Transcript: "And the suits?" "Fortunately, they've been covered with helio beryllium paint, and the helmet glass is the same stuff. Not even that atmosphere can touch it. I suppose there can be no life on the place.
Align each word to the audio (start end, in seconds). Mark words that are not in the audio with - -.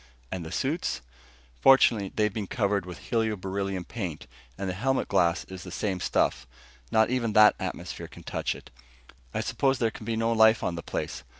"And 0.31 0.43
the 0.43 0.51
suits?" 0.51 1.01
"Fortunately, 1.59 2.11
they've 2.15 2.33
been 2.33 2.47
covered 2.47 2.87
with 2.87 2.97
helio 2.97 3.35
beryllium 3.35 3.85
paint, 3.85 4.25
and 4.57 4.67
the 4.67 4.73
helmet 4.73 5.07
glass 5.07 5.43
is 5.43 5.61
the 5.61 5.69
same 5.69 5.99
stuff. 5.99 6.47
Not 6.91 7.11
even 7.11 7.33
that 7.33 7.55
atmosphere 7.59 8.07
can 8.07 8.23
touch 8.23 8.55
it. 8.55 8.71
I 9.31 9.41
suppose 9.41 9.77
there 9.77 9.91
can 9.91 10.05
be 10.07 10.15
no 10.15 10.31
life 10.31 10.63
on 10.63 10.73
the 10.73 10.81
place. 10.81 11.23